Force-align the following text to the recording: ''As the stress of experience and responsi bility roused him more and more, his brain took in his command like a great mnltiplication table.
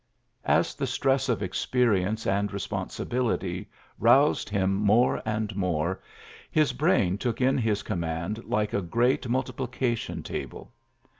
''As 0.57 0.73
the 0.73 0.87
stress 0.87 1.29
of 1.29 1.43
experience 1.43 2.25
and 2.25 2.49
responsi 2.49 3.05
bility 3.05 3.67
roused 3.99 4.49
him 4.49 4.73
more 4.73 5.21
and 5.27 5.55
more, 5.55 6.01
his 6.49 6.73
brain 6.73 7.19
took 7.19 7.39
in 7.39 7.55
his 7.55 7.83
command 7.83 8.43
like 8.45 8.73
a 8.73 8.81
great 8.81 9.27
mnltiplication 9.27 10.23
table. 10.23 10.73